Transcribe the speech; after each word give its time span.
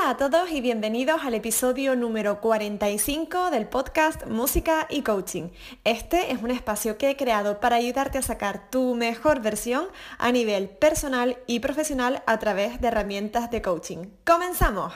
Hola 0.00 0.10
a 0.10 0.16
todos 0.16 0.50
y 0.50 0.60
bienvenidos 0.60 1.22
al 1.24 1.34
episodio 1.34 1.96
número 1.96 2.40
45 2.40 3.50
del 3.50 3.66
podcast 3.66 4.26
Música 4.26 4.86
y 4.88 5.02
Coaching. 5.02 5.48
Este 5.82 6.30
es 6.30 6.40
un 6.40 6.50
espacio 6.50 6.98
que 6.98 7.10
he 7.10 7.16
creado 7.16 7.58
para 7.58 7.76
ayudarte 7.76 8.18
a 8.18 8.22
sacar 8.22 8.70
tu 8.70 8.94
mejor 8.94 9.40
versión 9.40 9.86
a 10.18 10.30
nivel 10.30 10.68
personal 10.68 11.38
y 11.46 11.60
profesional 11.60 12.22
a 12.26 12.38
través 12.38 12.80
de 12.80 12.88
herramientas 12.88 13.50
de 13.50 13.60
coaching. 13.60 14.06
¡Comenzamos! 14.24 14.92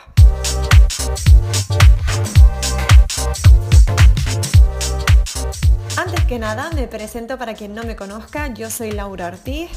Antes 5.96 6.24
que 6.26 6.38
nada, 6.38 6.70
me 6.74 6.86
presento 6.86 7.38
para 7.38 7.54
quien 7.54 7.74
no 7.74 7.82
me 7.82 7.96
conozca, 7.96 8.54
yo 8.54 8.70
soy 8.70 8.92
Laura 8.92 9.26
Ortiz 9.26 9.70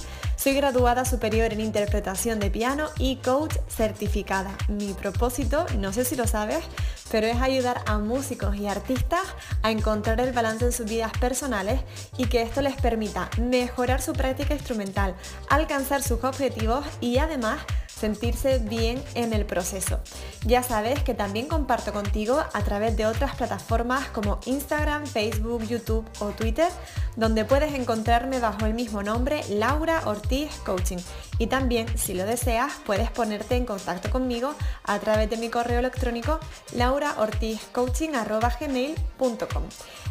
soy 0.46 0.54
graduada 0.54 1.06
superior 1.06 1.52
en 1.54 1.60
interpretación 1.60 2.40
de 2.40 2.52
piano 2.52 2.90
y 3.00 3.16
coach 3.16 3.56
certificada. 3.68 4.56
Mi 4.68 4.94
propósito, 4.94 5.66
no 5.80 5.92
sé 5.92 6.06
si 6.06 6.16
lo 6.16 6.28
sabes, 6.28 6.64
pero 7.10 7.26
es 7.26 7.42
ayudar 7.42 7.82
a 7.88 7.98
músicos 7.98 8.56
y 8.56 8.68
artistas 8.68 9.24
a 9.64 9.72
encontrar 9.72 10.20
el 10.20 10.34
balance 10.34 10.66
en 10.66 10.72
sus 10.72 10.86
vidas 10.86 11.14
personales 11.20 11.82
y 12.16 12.28
que 12.28 12.44
esto 12.44 12.62
les 12.62 12.76
permita 12.76 13.28
mejorar 13.42 14.04
su 14.04 14.14
práctica 14.14 14.54
instrumental, 14.54 15.16
alcanzar 15.50 16.04
sus 16.04 16.24
objetivos 16.24 16.86
y 17.02 17.18
además 17.18 17.62
sentirse 18.00 18.60
bien 18.60 19.04
en 19.14 19.34
el 19.34 19.46
proceso. 19.46 20.00
Ya 20.46 20.64
sabes 20.64 21.04
que 21.04 21.14
también 21.14 21.48
comparto 21.48 21.92
contigo 21.94 22.44
a 22.54 22.64
través 22.64 22.98
de 22.98 23.06
otras 23.06 23.36
plataformas 23.36 24.08
como 24.10 24.40
Instagram, 24.46 25.06
Facebook, 25.06 25.64
YouTube 25.64 26.06
o 26.20 26.30
Twitter, 26.30 26.68
donde 27.16 27.46
puedes 27.46 27.74
encontrarme 27.74 28.40
bajo 28.40 28.66
el 28.66 28.74
mismo 28.74 29.02
nombre 29.02 29.44
Laura 29.50 30.02
Ortiz 30.06 30.54
Coaching. 30.66 30.98
Y 31.38 31.48
también, 31.48 31.86
si 31.98 32.14
lo 32.14 32.26
deseas, 32.26 32.74
puedes 32.86 33.12
ponerte 33.12 33.56
en 33.56 33.66
contacto 33.66 34.10
conmigo 34.10 34.54
a 34.84 35.00
través 35.00 35.30
de 35.30 35.38
mi 35.38 35.48
correo 35.50 35.80
electrónico 35.80 36.40
lauraortizcoaching.gmail.com. 36.74 39.64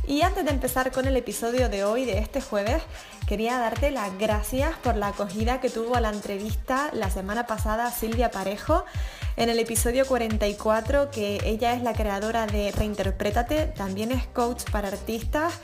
Y 0.07 0.23
antes 0.23 0.45
de 0.45 0.51
empezar 0.51 0.93
con 0.93 1.07
el 1.07 1.17
episodio 1.17 1.71
de 1.71 1.85
hoy, 1.85 2.05
de 2.05 2.19
este 2.19 2.43
jueves, 2.43 2.83
quería 3.27 3.59
darte 3.59 3.91
las 3.91 4.17
gracias 4.19 4.77
por 4.79 4.97
la 4.97 5.09
acogida 5.09 5.61
que 5.61 5.71
tuvo 5.71 5.99
la 5.99 6.11
entrevista 6.11 6.91
la 6.93 7.11
semana 7.11 7.47
pasada 7.47 7.84
Silvia 7.91 8.31
Parejo 8.31 8.85
en 9.37 9.49
el 9.49 9.59
episodio 9.59 10.07
44, 10.07 11.11
que 11.11 11.41
ella 11.45 11.73
es 11.73 11.83
la 11.83 11.93
creadora 11.93 12.47
de 12.47 12.71
Reinterprétate, 12.71 13.67
también 13.67 14.13
es 14.13 14.27
coach 14.29 14.63
para 14.71 14.89
artistas 14.89 15.55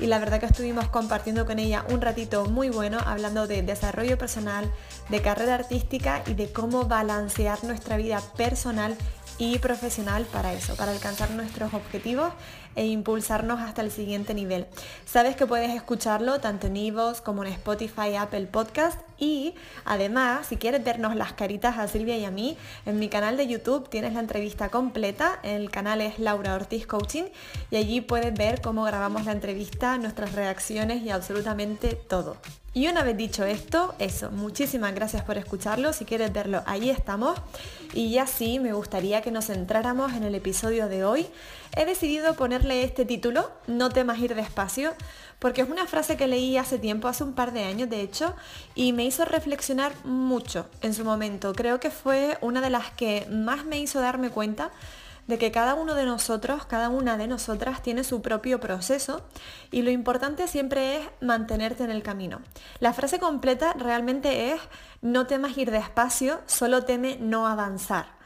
y 0.00 0.06
la 0.06 0.18
verdad 0.18 0.40
que 0.40 0.46
estuvimos 0.46 0.88
compartiendo 0.88 1.46
con 1.46 1.60
ella 1.60 1.84
un 1.90 2.00
ratito 2.00 2.46
muy 2.46 2.70
bueno 2.70 2.98
hablando 3.06 3.46
de 3.46 3.62
desarrollo 3.62 4.18
personal, 4.18 4.72
de 5.10 5.22
carrera 5.22 5.54
artística 5.54 6.22
y 6.26 6.34
de 6.34 6.50
cómo 6.50 6.86
balancear 6.86 7.62
nuestra 7.62 7.96
vida 7.96 8.20
personal 8.36 8.96
y 9.38 9.58
profesional 9.58 10.26
para 10.26 10.52
eso, 10.52 10.74
para 10.76 10.92
alcanzar 10.92 11.30
nuestros 11.30 11.72
objetivos 11.72 12.32
e 12.76 12.86
impulsarnos 12.86 13.60
hasta 13.60 13.82
el 13.82 13.90
siguiente 13.90 14.34
nivel. 14.34 14.66
Sabes 15.06 15.36
que 15.36 15.46
puedes 15.46 15.70
escucharlo 15.70 16.40
tanto 16.40 16.66
en 16.66 16.76
Evox 16.76 17.20
como 17.20 17.44
en 17.44 17.52
Spotify, 17.52 18.16
Apple 18.16 18.46
Podcast 18.46 19.00
y 19.20 19.54
además, 19.84 20.46
si 20.46 20.56
quieres 20.56 20.82
vernos 20.82 21.14
las 21.14 21.34
caritas 21.34 21.78
a 21.78 21.86
Silvia 21.86 22.16
y 22.16 22.24
a 22.24 22.30
mí, 22.30 22.56
en 22.86 22.98
mi 22.98 23.08
canal 23.08 23.36
de 23.36 23.46
YouTube 23.46 23.88
tienes 23.88 24.14
la 24.14 24.20
entrevista 24.20 24.70
completa. 24.70 25.38
El 25.42 25.70
canal 25.70 26.00
es 26.00 26.18
Laura 26.18 26.54
Ortiz 26.54 26.86
Coaching 26.86 27.24
y 27.70 27.76
allí 27.76 28.00
puedes 28.00 28.34
ver 28.34 28.60
cómo 28.62 28.82
grabamos 28.84 29.26
la 29.26 29.32
entrevista, 29.32 29.98
nuestras 29.98 30.32
reacciones 30.32 31.02
y 31.02 31.10
absolutamente 31.10 31.94
todo. 31.94 32.36
Y 32.72 32.86
una 32.86 33.02
vez 33.02 33.16
dicho 33.16 33.44
esto, 33.44 33.94
eso, 33.98 34.30
muchísimas 34.30 34.94
gracias 34.94 35.24
por 35.24 35.36
escucharlo. 35.36 35.92
Si 35.92 36.04
quieres 36.04 36.32
verlo, 36.32 36.62
ahí 36.66 36.88
estamos. 36.88 37.36
Y 37.94 38.12
ya 38.12 38.28
sí, 38.28 38.60
me 38.60 38.72
gustaría 38.72 39.22
que 39.22 39.32
nos 39.32 39.46
centráramos 39.46 40.12
en 40.12 40.22
el 40.22 40.36
episodio 40.36 40.88
de 40.88 41.04
hoy. 41.04 41.26
He 41.76 41.84
decidido 41.84 42.34
ponerle 42.34 42.84
este 42.84 43.04
título, 43.04 43.50
No 43.66 43.88
temas 43.88 44.20
ir 44.20 44.36
despacio, 44.36 44.92
porque 45.40 45.62
es 45.62 45.68
una 45.68 45.86
frase 45.86 46.16
que 46.16 46.28
leí 46.28 46.56
hace 46.58 46.78
tiempo, 46.78 47.08
hace 47.08 47.24
un 47.24 47.32
par 47.32 47.52
de 47.52 47.64
años 47.64 47.90
de 47.90 48.02
hecho, 48.02 48.36
y 48.76 48.92
me 48.92 49.04
hizo 49.10 49.24
reflexionar 49.24 49.92
mucho 50.04 50.68
en 50.82 50.94
su 50.94 51.04
momento. 51.04 51.52
Creo 51.52 51.80
que 51.80 51.90
fue 51.90 52.38
una 52.40 52.60
de 52.60 52.70
las 52.70 52.92
que 52.92 53.26
más 53.28 53.64
me 53.64 53.80
hizo 53.80 54.00
darme 54.00 54.30
cuenta 54.30 54.70
de 55.26 55.36
que 55.36 55.50
cada 55.50 55.74
uno 55.74 55.96
de 55.96 56.06
nosotros, 56.06 56.64
cada 56.66 56.88
una 56.88 57.16
de 57.16 57.26
nosotras 57.26 57.82
tiene 57.82 58.04
su 58.04 58.22
propio 58.22 58.60
proceso 58.60 59.22
y 59.72 59.82
lo 59.82 59.90
importante 59.90 60.46
siempre 60.46 60.98
es 60.98 61.08
mantenerte 61.20 61.82
en 61.82 61.90
el 61.90 62.04
camino. 62.04 62.40
La 62.78 62.92
frase 62.92 63.18
completa 63.18 63.72
realmente 63.72 64.52
es 64.52 64.60
no 65.02 65.26
temas 65.26 65.58
ir 65.58 65.72
despacio, 65.72 66.40
solo 66.46 66.84
teme 66.84 67.16
no 67.20 67.48
avanzar. 67.48 68.19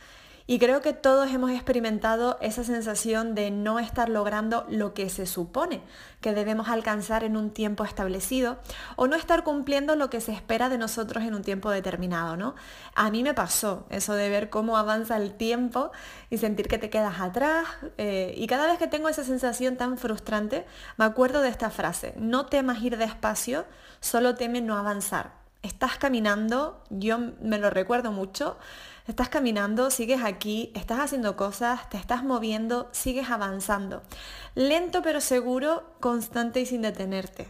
Y 0.46 0.58
creo 0.58 0.82
que 0.82 0.92
todos 0.92 1.30
hemos 1.30 1.52
experimentado 1.52 2.36
esa 2.42 2.64
sensación 2.64 3.34
de 3.34 3.50
no 3.50 3.78
estar 3.78 4.10
logrando 4.10 4.66
lo 4.68 4.92
que 4.92 5.08
se 5.08 5.24
supone 5.24 5.80
que 6.20 6.34
debemos 6.34 6.68
alcanzar 6.68 7.24
en 7.24 7.38
un 7.38 7.50
tiempo 7.50 7.82
establecido 7.82 8.58
o 8.96 9.06
no 9.06 9.16
estar 9.16 9.42
cumpliendo 9.42 9.96
lo 9.96 10.10
que 10.10 10.20
se 10.20 10.32
espera 10.32 10.68
de 10.68 10.76
nosotros 10.76 11.24
en 11.24 11.34
un 11.34 11.40
tiempo 11.40 11.70
determinado, 11.70 12.36
¿no? 12.36 12.56
A 12.94 13.10
mí 13.10 13.22
me 13.22 13.32
pasó 13.32 13.86
eso 13.88 14.12
de 14.12 14.28
ver 14.28 14.50
cómo 14.50 14.76
avanza 14.76 15.16
el 15.16 15.32
tiempo 15.32 15.92
y 16.28 16.36
sentir 16.36 16.68
que 16.68 16.76
te 16.76 16.90
quedas 16.90 17.20
atrás. 17.20 17.66
Eh, 17.96 18.34
y 18.36 18.46
cada 18.46 18.66
vez 18.66 18.78
que 18.78 18.86
tengo 18.86 19.08
esa 19.08 19.24
sensación 19.24 19.78
tan 19.78 19.96
frustrante, 19.96 20.66
me 20.98 21.06
acuerdo 21.06 21.40
de 21.40 21.48
esta 21.48 21.70
frase, 21.70 22.12
no 22.18 22.44
temas 22.46 22.82
ir 22.82 22.98
despacio, 22.98 23.64
solo 24.00 24.34
teme 24.34 24.60
no 24.60 24.76
avanzar. 24.76 25.43
Estás 25.64 25.98
caminando, 25.98 26.80
yo 26.90 27.18
me 27.40 27.58
lo 27.58 27.70
recuerdo 27.70 28.12
mucho, 28.12 28.56
Estás 29.06 29.28
caminando, 29.28 29.90
sigues 29.90 30.22
aquí, 30.24 30.72
estás 30.74 30.98
haciendo 30.98 31.36
cosas, 31.36 31.90
te 31.90 31.98
estás 31.98 32.24
moviendo, 32.24 32.88
sigues 32.92 33.28
avanzando. 33.28 34.02
Lento 34.54 35.02
pero 35.02 35.20
seguro, 35.20 35.84
constante 36.00 36.62
y 36.62 36.66
sin 36.66 36.80
detenerte. 36.80 37.48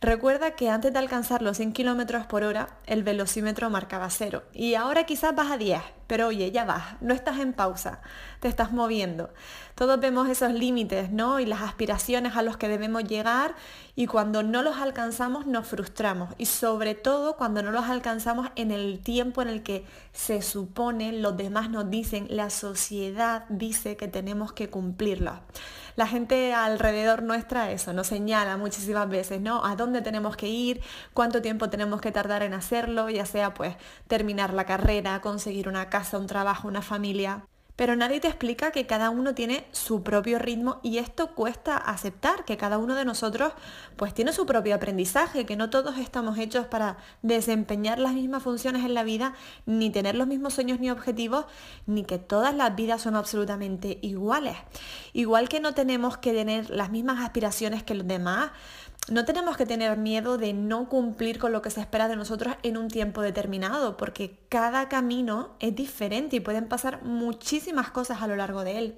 Recuerda 0.00 0.56
que 0.56 0.70
antes 0.70 0.94
de 0.94 0.98
alcanzar 0.98 1.42
los 1.42 1.58
100 1.58 1.72
km 1.72 2.26
por 2.26 2.42
hora, 2.42 2.78
el 2.86 3.02
velocímetro 3.02 3.68
marcaba 3.68 4.08
cero. 4.08 4.44
Y 4.54 4.76
ahora 4.76 5.04
quizás 5.04 5.34
vas 5.34 5.50
a 5.50 5.58
10, 5.58 5.82
pero 6.08 6.26
oye, 6.28 6.50
ya 6.50 6.64
vas, 6.64 6.96
no 7.00 7.14
estás 7.14 7.38
en 7.38 7.52
pausa, 7.52 8.00
te 8.40 8.48
estás 8.48 8.72
moviendo. 8.72 9.30
Todos 9.76 10.00
vemos 10.00 10.28
esos 10.28 10.52
límites, 10.52 11.12
¿no? 11.12 11.38
Y 11.38 11.46
las 11.46 11.62
aspiraciones 11.62 12.34
a 12.34 12.42
los 12.42 12.56
que 12.56 12.66
debemos 12.66 13.04
llegar 13.04 13.54
y 13.94 14.06
cuando 14.06 14.42
no 14.42 14.62
los 14.62 14.78
alcanzamos 14.78 15.46
nos 15.46 15.68
frustramos. 15.68 16.34
Y 16.38 16.46
sobre 16.46 16.94
todo 16.96 17.36
cuando 17.36 17.62
no 17.62 17.70
los 17.70 17.84
alcanzamos 17.84 18.48
en 18.56 18.72
el 18.72 18.98
tiempo 19.00 19.42
en 19.42 19.48
el 19.48 19.62
que 19.62 19.84
se 20.12 20.42
supone, 20.42 21.12
los 21.12 21.36
demás 21.36 21.70
nos 21.70 21.90
dicen, 21.90 22.26
la 22.30 22.50
sociedad 22.50 23.44
dice 23.50 23.96
que 23.96 24.08
tenemos 24.08 24.52
que 24.52 24.68
cumplirlo 24.70 25.40
la 25.98 26.06
gente 26.06 26.54
alrededor 26.54 27.24
nuestra 27.24 27.72
eso 27.72 27.92
nos 27.92 28.06
señala 28.06 28.56
muchísimas 28.56 29.08
veces, 29.08 29.40
¿no? 29.40 29.64
A 29.64 29.74
dónde 29.74 30.00
tenemos 30.00 30.36
que 30.36 30.46
ir, 30.46 30.80
cuánto 31.12 31.42
tiempo 31.42 31.70
tenemos 31.70 32.00
que 32.00 32.12
tardar 32.12 32.44
en 32.44 32.54
hacerlo, 32.54 33.10
ya 33.10 33.26
sea 33.26 33.52
pues 33.52 33.74
terminar 34.06 34.54
la 34.54 34.64
carrera, 34.64 35.20
conseguir 35.20 35.68
una 35.68 35.90
casa, 35.90 35.97
un 36.12 36.26
trabajo, 36.26 36.68
una 36.68 36.82
familia 36.82 37.44
pero 37.78 37.94
nadie 37.94 38.18
te 38.18 38.26
explica 38.26 38.72
que 38.72 38.88
cada 38.88 39.08
uno 39.08 39.36
tiene 39.36 39.64
su 39.70 40.02
propio 40.02 40.40
ritmo 40.40 40.80
y 40.82 40.98
esto 40.98 41.36
cuesta 41.36 41.76
aceptar, 41.76 42.44
que 42.44 42.56
cada 42.56 42.76
uno 42.76 42.96
de 42.96 43.04
nosotros 43.04 43.52
pues 43.94 44.12
tiene 44.12 44.32
su 44.32 44.46
propio 44.46 44.74
aprendizaje, 44.74 45.46
que 45.46 45.54
no 45.54 45.70
todos 45.70 45.96
estamos 45.96 46.38
hechos 46.38 46.66
para 46.66 46.96
desempeñar 47.22 48.00
las 48.00 48.14
mismas 48.14 48.42
funciones 48.42 48.84
en 48.84 48.94
la 48.94 49.04
vida, 49.04 49.34
ni 49.64 49.90
tener 49.90 50.16
los 50.16 50.26
mismos 50.26 50.54
sueños 50.54 50.80
ni 50.80 50.90
objetivos, 50.90 51.44
ni 51.86 52.02
que 52.02 52.18
todas 52.18 52.52
las 52.52 52.74
vidas 52.74 53.00
son 53.00 53.14
absolutamente 53.14 54.00
iguales. 54.02 54.56
Igual 55.12 55.48
que 55.48 55.60
no 55.60 55.72
tenemos 55.72 56.18
que 56.18 56.32
tener 56.32 56.70
las 56.70 56.90
mismas 56.90 57.24
aspiraciones 57.24 57.84
que 57.84 57.94
los 57.94 58.08
demás, 58.08 58.50
no 59.10 59.24
tenemos 59.24 59.56
que 59.56 59.64
tener 59.64 59.96
miedo 59.96 60.36
de 60.36 60.52
no 60.52 60.88
cumplir 60.88 61.38
con 61.38 61.52
lo 61.52 61.62
que 61.62 61.70
se 61.70 61.80
espera 61.80 62.08
de 62.08 62.16
nosotros 62.16 62.56
en 62.62 62.76
un 62.76 62.88
tiempo 62.88 63.22
determinado, 63.22 63.96
porque 63.96 64.38
cada 64.48 64.88
camino 64.88 65.56
es 65.60 65.74
diferente 65.74 66.36
y 66.36 66.40
pueden 66.40 66.68
pasar 66.68 67.02
muchísimas 67.02 67.90
cosas 67.90 68.20
a 68.20 68.26
lo 68.26 68.36
largo 68.36 68.64
de 68.64 68.78
él. 68.78 68.94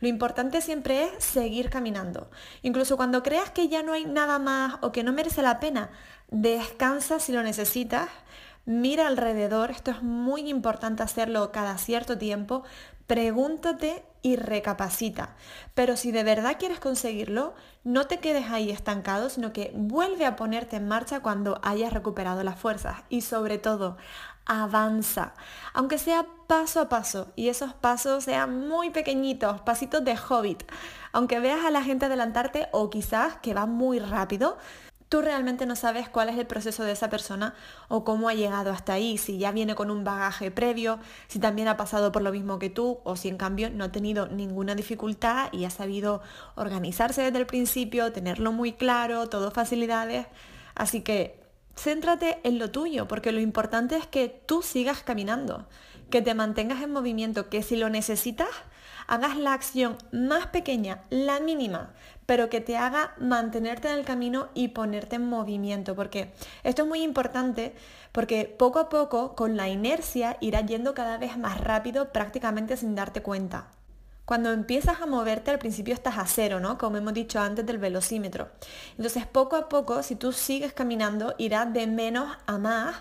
Lo 0.00 0.08
importante 0.08 0.60
siempre 0.60 1.04
es 1.04 1.24
seguir 1.24 1.70
caminando. 1.70 2.28
Incluso 2.62 2.96
cuando 2.96 3.22
creas 3.22 3.50
que 3.50 3.68
ya 3.68 3.84
no 3.84 3.92
hay 3.92 4.04
nada 4.04 4.40
más 4.40 4.78
o 4.80 4.90
que 4.90 5.04
no 5.04 5.12
merece 5.12 5.42
la 5.42 5.60
pena, 5.60 5.90
descansa 6.28 7.20
si 7.20 7.30
lo 7.30 7.44
necesitas, 7.44 8.08
mira 8.64 9.06
alrededor, 9.06 9.70
esto 9.70 9.90
es 9.90 10.02
muy 10.02 10.48
importante 10.48 11.02
hacerlo 11.02 11.52
cada 11.52 11.78
cierto 11.78 12.18
tiempo, 12.18 12.64
pregúntate 13.06 14.04
y 14.22 14.36
recapacita. 14.36 15.34
Pero 15.74 15.96
si 15.96 16.12
de 16.12 16.24
verdad 16.24 16.56
quieres 16.58 16.80
conseguirlo, 16.80 17.54
no 17.84 18.06
te 18.06 18.20
quedes 18.20 18.50
ahí 18.50 18.70
estancado, 18.70 19.28
sino 19.28 19.52
que 19.52 19.72
vuelve 19.74 20.24
a 20.24 20.36
ponerte 20.36 20.76
en 20.76 20.88
marcha 20.88 21.20
cuando 21.20 21.60
hayas 21.62 21.92
recuperado 21.92 22.44
las 22.44 22.58
fuerzas 22.58 23.02
y 23.08 23.22
sobre 23.22 23.58
todo, 23.58 23.96
avanza, 24.44 25.34
aunque 25.72 25.98
sea 25.98 26.26
paso 26.46 26.80
a 26.80 26.88
paso 26.88 27.28
y 27.36 27.48
esos 27.48 27.74
pasos 27.74 28.24
sean 28.24 28.68
muy 28.68 28.90
pequeñitos, 28.90 29.60
pasitos 29.60 30.04
de 30.04 30.16
hobbit. 30.16 30.62
Aunque 31.12 31.40
veas 31.40 31.64
a 31.64 31.70
la 31.70 31.82
gente 31.82 32.06
adelantarte 32.06 32.68
o 32.72 32.90
quizás 32.90 33.36
que 33.36 33.54
va 33.54 33.66
muy 33.66 33.98
rápido, 33.98 34.58
Tú 35.12 35.20
realmente 35.20 35.66
no 35.66 35.76
sabes 35.76 36.08
cuál 36.08 36.30
es 36.30 36.38
el 36.38 36.46
proceso 36.46 36.84
de 36.84 36.92
esa 36.92 37.10
persona 37.10 37.54
o 37.88 38.02
cómo 38.02 38.30
ha 38.30 38.32
llegado 38.32 38.70
hasta 38.70 38.94
ahí, 38.94 39.18
si 39.18 39.36
ya 39.36 39.52
viene 39.52 39.74
con 39.74 39.90
un 39.90 40.04
bagaje 40.04 40.50
previo, 40.50 41.00
si 41.28 41.38
también 41.38 41.68
ha 41.68 41.76
pasado 41.76 42.12
por 42.12 42.22
lo 42.22 42.32
mismo 42.32 42.58
que 42.58 42.70
tú 42.70 42.98
o 43.04 43.14
si 43.14 43.28
en 43.28 43.36
cambio 43.36 43.68
no 43.68 43.84
ha 43.84 43.92
tenido 43.92 44.28
ninguna 44.28 44.74
dificultad 44.74 45.52
y 45.52 45.66
ha 45.66 45.70
sabido 45.70 46.22
organizarse 46.54 47.20
desde 47.20 47.36
el 47.36 47.44
principio, 47.44 48.10
tenerlo 48.10 48.52
muy 48.52 48.72
claro, 48.72 49.28
todo 49.28 49.50
facilidades. 49.50 50.28
Así 50.74 51.02
que 51.02 51.38
céntrate 51.76 52.40
en 52.42 52.58
lo 52.58 52.70
tuyo, 52.70 53.06
porque 53.06 53.32
lo 53.32 53.40
importante 53.40 53.98
es 53.98 54.06
que 54.06 54.28
tú 54.28 54.62
sigas 54.62 55.02
caminando, 55.02 55.66
que 56.08 56.22
te 56.22 56.32
mantengas 56.32 56.80
en 56.80 56.90
movimiento, 56.90 57.50
que 57.50 57.62
si 57.62 57.76
lo 57.76 57.90
necesitas, 57.90 58.48
hagas 59.06 59.36
la 59.36 59.52
acción 59.52 59.96
más 60.12 60.46
pequeña, 60.46 61.02
la 61.10 61.40
mínima, 61.40 61.92
pero 62.26 62.48
que 62.48 62.60
te 62.60 62.76
haga 62.76 63.14
mantenerte 63.18 63.88
en 63.88 63.98
el 63.98 64.04
camino 64.04 64.48
y 64.54 64.68
ponerte 64.68 65.16
en 65.16 65.28
movimiento, 65.28 65.94
porque 65.94 66.32
esto 66.64 66.82
es 66.82 66.88
muy 66.88 67.02
importante 67.02 67.74
porque 68.12 68.44
poco 68.44 68.78
a 68.78 68.88
poco 68.88 69.34
con 69.34 69.56
la 69.56 69.68
inercia 69.68 70.36
irás 70.40 70.66
yendo 70.66 70.94
cada 70.94 71.18
vez 71.18 71.36
más 71.36 71.60
rápido 71.60 72.12
prácticamente 72.12 72.76
sin 72.76 72.94
darte 72.94 73.22
cuenta. 73.22 73.68
Cuando 74.24 74.52
empiezas 74.52 75.00
a 75.00 75.06
moverte 75.06 75.50
al 75.50 75.58
principio 75.58 75.94
estás 75.94 76.16
a 76.16 76.26
cero, 76.26 76.60
¿no? 76.60 76.78
Como 76.78 76.96
hemos 76.96 77.12
dicho 77.12 77.40
antes 77.40 77.66
del 77.66 77.78
velocímetro. 77.78 78.50
Entonces 78.96 79.26
poco 79.26 79.56
a 79.56 79.68
poco, 79.68 80.02
si 80.02 80.14
tú 80.14 80.32
sigues 80.32 80.72
caminando, 80.72 81.34
irás 81.38 81.72
de 81.72 81.86
menos 81.86 82.36
a 82.46 82.56
más 82.56 82.96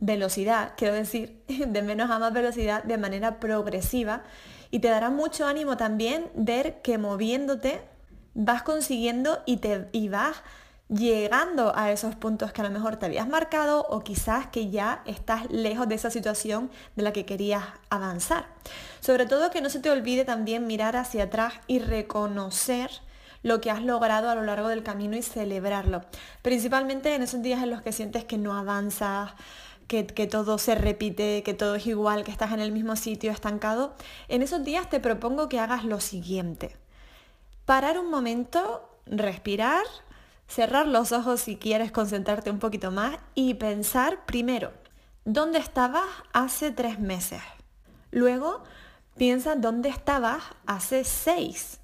velocidad, 0.00 0.72
quiero 0.76 0.94
decir, 0.94 1.40
de 1.48 1.82
menos 1.82 2.10
a 2.10 2.18
más 2.18 2.32
velocidad 2.32 2.82
de 2.82 2.98
manera 2.98 3.38
progresiva 3.38 4.24
y 4.76 4.78
te 4.78 4.88
dará 4.88 5.08
mucho 5.08 5.46
ánimo 5.46 5.78
también 5.78 6.30
ver 6.34 6.82
que 6.82 6.98
moviéndote 6.98 7.80
vas 8.34 8.62
consiguiendo 8.62 9.42
y, 9.46 9.56
te, 9.56 9.88
y 9.92 10.10
vas 10.10 10.42
llegando 10.90 11.74
a 11.74 11.90
esos 11.92 12.14
puntos 12.14 12.52
que 12.52 12.60
a 12.60 12.64
lo 12.64 12.70
mejor 12.70 12.96
te 12.96 13.06
habías 13.06 13.26
marcado 13.26 13.86
o 13.88 14.00
quizás 14.00 14.48
que 14.48 14.68
ya 14.68 15.00
estás 15.06 15.50
lejos 15.50 15.88
de 15.88 15.94
esa 15.94 16.10
situación 16.10 16.70
de 16.94 17.04
la 17.04 17.14
que 17.14 17.24
querías 17.24 17.64
avanzar. 17.88 18.48
Sobre 19.00 19.24
todo 19.24 19.50
que 19.50 19.62
no 19.62 19.70
se 19.70 19.80
te 19.80 19.90
olvide 19.90 20.26
también 20.26 20.66
mirar 20.66 20.94
hacia 20.94 21.22
atrás 21.22 21.54
y 21.66 21.78
reconocer 21.78 22.90
lo 23.42 23.62
que 23.62 23.70
has 23.70 23.82
logrado 23.82 24.28
a 24.28 24.34
lo 24.34 24.42
largo 24.42 24.68
del 24.68 24.82
camino 24.82 25.16
y 25.16 25.22
celebrarlo. 25.22 26.04
Principalmente 26.42 27.14
en 27.14 27.22
esos 27.22 27.40
días 27.40 27.62
en 27.62 27.70
los 27.70 27.80
que 27.80 27.92
sientes 27.92 28.24
que 28.24 28.36
no 28.36 28.54
avanzas, 28.54 29.30
que, 29.86 30.06
que, 30.06 30.26
todo 30.26 30.58
se 30.58 30.74
repite, 30.74 31.42
que 31.42 31.54
todo 31.54 31.76
es 31.76 31.86
igual, 31.86 32.24
que 32.24 32.30
estás 32.30 32.52
en 32.52 32.60
el 32.60 32.72
mismo 32.72 32.96
sitio 32.96 33.30
estancado, 33.30 33.94
en 34.28 34.42
esos 34.42 34.64
días 34.64 34.88
te 34.90 35.00
propongo 35.00 35.48
que 35.48 35.60
hagas 35.60 35.84
lo 35.84 36.00
siguiente. 36.00 36.76
Parar 37.64 37.98
un 37.98 38.10
momento, 38.10 38.88
respirar, 39.06 39.84
cerrar 40.48 40.86
los 40.86 41.12
ojos 41.12 41.40
si 41.40 41.56
quieres 41.56 41.92
concentrarte 41.92 42.50
un 42.50 42.58
poquito 42.58 42.90
más 42.90 43.18
y 43.34 43.54
pensar 43.54 44.24
primero, 44.26 44.72
¿dónde 45.24 45.58
estabas 45.58 46.06
hace 46.32 46.70
tres 46.70 46.98
meses? 46.98 47.42
Luego, 48.10 48.62
piensa 49.16 49.56
dónde 49.56 49.88
estabas 49.88 50.42
hace 50.66 51.04
seis. 51.04 51.80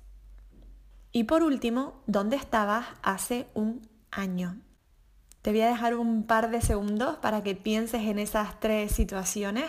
Y 1.13 1.25
por 1.25 1.43
último, 1.43 2.03
¿dónde 2.07 2.37
estabas 2.37 2.87
hace 3.03 3.47
un 3.55 3.87
año? 4.11 4.57
Te 5.43 5.50
voy 5.50 5.62
a 5.62 5.69
dejar 5.69 5.97
un 5.97 6.23
par 6.23 6.50
de 6.50 6.61
segundos 6.61 7.17
para 7.17 7.43
que 7.43 7.56
pienses 7.56 8.03
en 8.03 8.21
esas 8.21 8.61
tres 8.61 8.93
situaciones, 8.93 9.65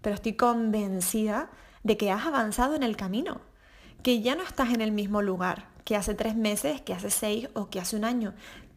pero 0.00 0.14
estoy 0.14 0.32
convencida 0.32 1.50
de 1.82 1.98
que 1.98 2.10
has 2.10 2.26
avanzado 2.26 2.74
en 2.74 2.82
el 2.82 2.96
camino, 2.96 3.42
que 4.02 4.22
ya 4.22 4.34
no 4.34 4.42
estás 4.42 4.72
en 4.72 4.80
el 4.80 4.90
mismo 4.90 5.20
lugar 5.20 5.68
que 5.84 5.96
hace 5.96 6.14
tres 6.14 6.34
meses, 6.34 6.80
que 6.80 6.94
hace 6.94 7.10
seis 7.10 7.48
o 7.52 7.68
que 7.68 7.78
hace 7.78 7.96
un 7.96 8.04
año 8.04 8.32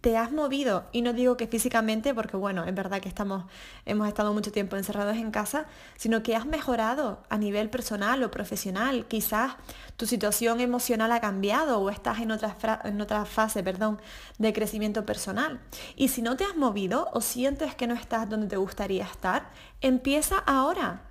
te 0.05 0.17
has 0.17 0.31
movido 0.31 0.85
y 0.91 1.01
no 1.01 1.13
digo 1.13 1.35
que 1.35 1.47
físicamente 1.47 2.13
porque 2.13 2.37
bueno, 2.37 2.63
es 2.63 2.75
verdad 2.75 3.01
que 3.01 3.09
estamos 3.09 3.45
hemos 3.87 4.07
estado 4.07 4.31
mucho 4.33 4.51
tiempo 4.51 4.75
encerrados 4.75 5.17
en 5.17 5.31
casa, 5.31 5.65
sino 5.97 6.21
que 6.21 6.35
has 6.35 6.45
mejorado 6.45 7.23
a 7.27 7.39
nivel 7.39 7.71
personal 7.71 8.21
o 8.21 8.29
profesional, 8.29 9.07
quizás 9.07 9.53
tu 9.97 10.05
situación 10.05 10.59
emocional 10.59 11.11
ha 11.11 11.21
cambiado 11.21 11.79
o 11.79 11.89
estás 11.89 12.19
en 12.19 12.29
otra 12.29 12.55
en 12.83 13.01
otra 13.01 13.25
fase, 13.25 13.63
perdón, 13.63 13.99
de 14.37 14.53
crecimiento 14.53 15.07
personal. 15.07 15.59
Y 15.95 16.09
si 16.09 16.21
no 16.21 16.37
te 16.37 16.43
has 16.43 16.55
movido 16.55 17.09
o 17.11 17.19
sientes 17.19 17.73
que 17.73 17.87
no 17.87 17.95
estás 17.95 18.29
donde 18.29 18.45
te 18.45 18.57
gustaría 18.57 19.05
estar, 19.05 19.49
empieza 19.81 20.37
ahora. 20.37 21.01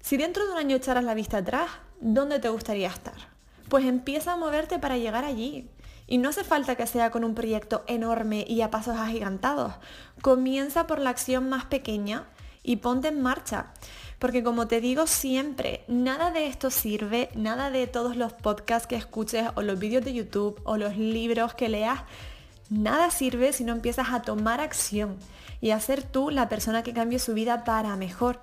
Si 0.00 0.16
dentro 0.16 0.46
de 0.46 0.52
un 0.52 0.58
año 0.58 0.76
echaras 0.76 1.02
la 1.02 1.14
vista 1.14 1.38
atrás, 1.38 1.70
¿dónde 2.00 2.38
te 2.38 2.50
gustaría 2.50 2.86
estar? 2.86 3.16
Pues 3.68 3.84
empieza 3.84 4.34
a 4.34 4.36
moverte 4.36 4.78
para 4.78 4.96
llegar 4.96 5.24
allí. 5.24 5.68
Y 6.08 6.18
no 6.18 6.30
hace 6.30 6.42
falta 6.42 6.74
que 6.74 6.86
sea 6.86 7.10
con 7.10 7.22
un 7.22 7.34
proyecto 7.34 7.84
enorme 7.86 8.44
y 8.48 8.62
a 8.62 8.70
pasos 8.70 8.96
agigantados. 8.96 9.74
Comienza 10.22 10.86
por 10.86 10.98
la 10.98 11.10
acción 11.10 11.48
más 11.48 11.66
pequeña 11.66 12.24
y 12.62 12.76
ponte 12.76 13.08
en 13.08 13.20
marcha. 13.20 13.66
Porque 14.18 14.42
como 14.42 14.66
te 14.66 14.80
digo 14.80 15.06
siempre, 15.06 15.84
nada 15.86 16.32
de 16.32 16.46
esto 16.46 16.70
sirve, 16.70 17.28
nada 17.34 17.70
de 17.70 17.86
todos 17.86 18.16
los 18.16 18.32
podcasts 18.32 18.88
que 18.88 18.96
escuches 18.96 19.48
o 19.54 19.62
los 19.62 19.78
vídeos 19.78 20.04
de 20.04 20.14
YouTube 20.14 20.60
o 20.64 20.76
los 20.76 20.96
libros 20.96 21.54
que 21.54 21.68
leas, 21.68 22.00
nada 22.68 23.10
sirve 23.10 23.52
si 23.52 23.62
no 23.62 23.72
empiezas 23.72 24.08
a 24.10 24.22
tomar 24.22 24.60
acción 24.60 25.16
y 25.60 25.70
a 25.70 25.80
ser 25.80 26.02
tú 26.02 26.30
la 26.30 26.48
persona 26.48 26.82
que 26.82 26.94
cambie 26.94 27.18
su 27.18 27.34
vida 27.34 27.64
para 27.64 27.96
mejor. 27.96 28.40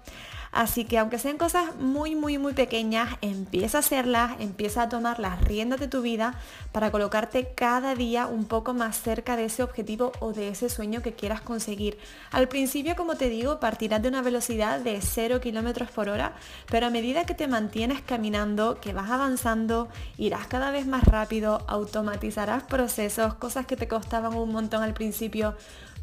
Así 0.55 0.85
que 0.85 0.97
aunque 0.97 1.19
sean 1.19 1.37
cosas 1.37 1.75
muy, 1.81 2.15
muy, 2.15 2.37
muy 2.37 2.53
pequeñas, 2.53 3.17
empieza 3.19 3.79
a 3.79 3.81
hacerlas, 3.81 4.39
empieza 4.39 4.83
a 4.83 4.89
tomar 4.89 5.19
las 5.19 5.43
riendas 5.43 5.81
de 5.81 5.89
tu 5.89 6.01
vida 6.01 6.35
para 6.71 6.91
colocarte 6.91 7.49
cada 7.53 7.93
día 7.93 8.25
un 8.25 8.45
poco 8.45 8.73
más 8.73 8.97
cerca 9.01 9.35
de 9.35 9.43
ese 9.43 9.63
objetivo 9.63 10.13
o 10.21 10.31
de 10.31 10.47
ese 10.47 10.69
sueño 10.69 11.01
que 11.01 11.11
quieras 11.11 11.41
conseguir. 11.41 11.97
Al 12.31 12.47
principio, 12.47 12.95
como 12.95 13.15
te 13.15 13.27
digo, 13.27 13.59
partirás 13.59 14.01
de 14.01 14.07
una 14.07 14.21
velocidad 14.21 14.79
de 14.79 15.01
0 15.01 15.41
kilómetros 15.41 15.91
por 15.91 16.07
hora, 16.07 16.35
pero 16.67 16.85
a 16.85 16.89
medida 16.89 17.25
que 17.25 17.33
te 17.33 17.49
mantienes 17.49 18.01
caminando, 18.01 18.79
que 18.79 18.93
vas 18.93 19.11
avanzando, 19.11 19.89
irás 20.17 20.47
cada 20.47 20.71
vez 20.71 20.87
más 20.87 21.03
rápido, 21.03 21.65
automatizarás 21.67 22.63
procesos, 22.63 23.33
cosas 23.33 23.65
que 23.65 23.75
te 23.75 23.89
costaban 23.89 24.33
un 24.33 24.53
montón 24.53 24.83
al 24.83 24.93
principio 24.93 25.53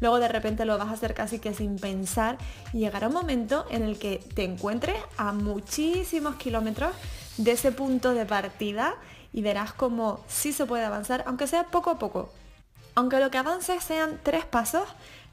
luego 0.03 0.19
de 0.19 0.27
repente 0.27 0.65
lo 0.65 0.77
vas 0.77 0.89
a 0.89 0.91
hacer 0.91 1.13
casi 1.13 1.39
que 1.39 1.53
sin 1.53 1.77
pensar 1.79 2.37
y 2.73 2.79
llegará 2.79 3.07
un 3.07 3.13
momento 3.13 3.65
en 3.69 3.83
el 3.83 3.97
que 3.97 4.21
te 4.35 4.43
encuentres 4.43 4.97
a 5.15 5.31
muchísimos 5.31 6.35
kilómetros 6.35 6.93
de 7.37 7.53
ese 7.53 7.71
punto 7.71 8.13
de 8.13 8.25
partida 8.25 8.95
y 9.31 9.41
verás 9.41 9.71
como 9.71 10.19
sí 10.27 10.51
se 10.51 10.65
puede 10.65 10.83
avanzar, 10.83 11.23
aunque 11.25 11.47
sea 11.47 11.67
poco 11.67 11.89
a 11.89 11.99
poco. 11.99 12.29
Aunque 12.95 13.21
lo 13.21 13.31
que 13.31 13.37
avances 13.37 13.81
sean 13.81 14.19
tres 14.23 14.43
pasos, 14.43 14.83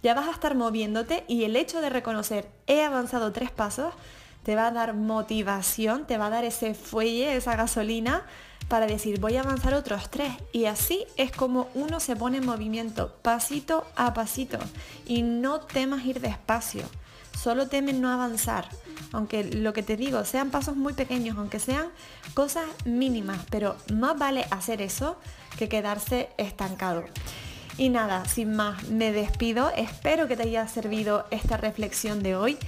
ya 0.04 0.14
vas 0.14 0.28
a 0.28 0.30
estar 0.30 0.54
moviéndote 0.54 1.24
y 1.26 1.42
el 1.42 1.56
hecho 1.56 1.80
de 1.80 1.90
reconocer 1.90 2.48
he 2.68 2.84
avanzado 2.84 3.32
tres 3.32 3.50
pasos 3.50 3.92
te 4.42 4.56
va 4.56 4.68
a 4.68 4.70
dar 4.70 4.94
motivación, 4.94 6.06
te 6.06 6.18
va 6.18 6.26
a 6.26 6.30
dar 6.30 6.44
ese 6.44 6.74
fuelle, 6.74 7.36
esa 7.36 7.56
gasolina 7.56 8.24
para 8.68 8.86
decir 8.86 9.18
voy 9.18 9.36
a 9.36 9.40
avanzar 9.40 9.74
otros 9.74 10.10
tres. 10.10 10.32
Y 10.52 10.66
así 10.66 11.04
es 11.16 11.32
como 11.32 11.68
uno 11.74 12.00
se 12.00 12.16
pone 12.16 12.38
en 12.38 12.46
movimiento, 12.46 13.14
pasito 13.22 13.84
a 13.96 14.14
pasito. 14.14 14.58
Y 15.06 15.22
no 15.22 15.60
temas 15.60 16.04
ir 16.04 16.20
despacio, 16.20 16.84
solo 17.38 17.68
temen 17.68 18.00
no 18.00 18.10
avanzar. 18.10 18.68
Aunque 19.12 19.42
lo 19.42 19.72
que 19.72 19.82
te 19.82 19.96
digo 19.96 20.24
sean 20.24 20.50
pasos 20.50 20.76
muy 20.76 20.92
pequeños, 20.92 21.36
aunque 21.36 21.58
sean 21.58 21.88
cosas 22.34 22.66
mínimas, 22.84 23.40
pero 23.50 23.76
más 23.92 24.16
vale 24.16 24.46
hacer 24.50 24.80
eso 24.82 25.16
que 25.58 25.68
quedarse 25.68 26.28
estancado. 26.36 27.04
Y 27.76 27.88
nada, 27.88 28.26
sin 28.26 28.54
más, 28.54 28.88
me 28.88 29.10
despido. 29.10 29.70
Espero 29.74 30.28
que 30.28 30.36
te 30.36 30.42
haya 30.42 30.68
servido 30.68 31.26
esta 31.30 31.56
reflexión 31.56 32.22
de 32.22 32.36
hoy. 32.36 32.58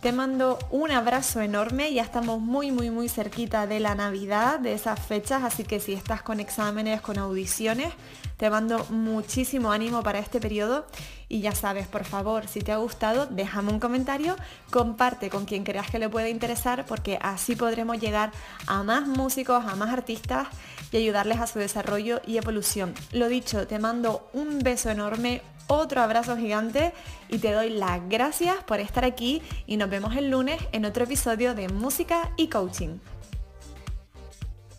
Te 0.00 0.12
mando 0.12 0.58
un 0.70 0.90
abrazo 0.90 1.42
enorme, 1.42 1.92
ya 1.92 2.02
estamos 2.02 2.40
muy 2.40 2.72
muy 2.72 2.88
muy 2.88 3.10
cerquita 3.10 3.66
de 3.66 3.80
la 3.80 3.94
Navidad, 3.94 4.58
de 4.58 4.72
esas 4.72 4.98
fechas, 4.98 5.44
así 5.44 5.62
que 5.62 5.78
si 5.78 5.92
estás 5.92 6.22
con 6.22 6.40
exámenes, 6.40 7.02
con 7.02 7.18
audiciones, 7.18 7.92
te 8.38 8.48
mando 8.48 8.82
muchísimo 8.88 9.70
ánimo 9.70 10.02
para 10.02 10.18
este 10.18 10.40
periodo 10.40 10.86
y 11.28 11.42
ya 11.42 11.54
sabes, 11.54 11.86
por 11.86 12.04
favor, 12.04 12.48
si 12.48 12.60
te 12.60 12.72
ha 12.72 12.78
gustado, 12.78 13.26
déjame 13.26 13.72
un 13.72 13.78
comentario, 13.78 14.36
comparte 14.70 15.28
con 15.28 15.44
quien 15.44 15.64
creas 15.64 15.90
que 15.90 15.98
le 15.98 16.08
pueda 16.08 16.30
interesar 16.30 16.86
porque 16.86 17.18
así 17.20 17.54
podremos 17.54 18.00
llegar 18.00 18.32
a 18.66 18.82
más 18.82 19.06
músicos, 19.06 19.66
a 19.66 19.76
más 19.76 19.92
artistas 19.92 20.48
y 20.92 20.96
ayudarles 20.96 21.40
a 21.40 21.46
su 21.46 21.58
desarrollo 21.58 22.22
y 22.26 22.38
evolución. 22.38 22.94
Lo 23.12 23.28
dicho, 23.28 23.66
te 23.66 23.78
mando 23.78 24.30
un 24.32 24.60
beso 24.60 24.88
enorme, 24.88 25.42
otro 25.70 26.02
abrazo 26.02 26.36
gigante 26.36 26.92
y 27.28 27.38
te 27.38 27.52
doy 27.52 27.70
las 27.70 28.00
gracias 28.08 28.56
por 28.64 28.80
estar 28.80 29.04
aquí 29.04 29.40
y 29.66 29.76
nos 29.76 29.88
vemos 29.88 30.16
el 30.16 30.28
lunes 30.28 30.60
en 30.72 30.84
otro 30.84 31.04
episodio 31.04 31.54
de 31.54 31.68
Música 31.68 32.32
y 32.36 32.48
Coaching. 32.48 32.98